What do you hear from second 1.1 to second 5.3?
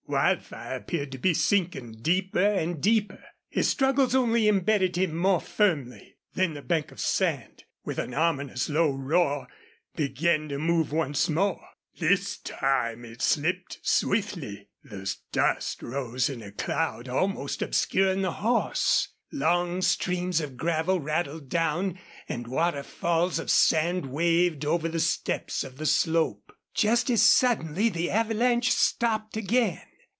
to be sinking deeper and deeper. His struggles only embedded him